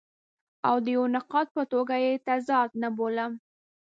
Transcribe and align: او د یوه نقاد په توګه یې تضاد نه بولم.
او 0.67 0.75
د 0.85 0.85
یوه 0.95 1.07
نقاد 1.15 1.47
په 1.55 1.63
توګه 1.71 1.95
یې 2.03 2.13
تضاد 2.27 2.69
نه 2.81 2.89
بولم. 2.97 3.31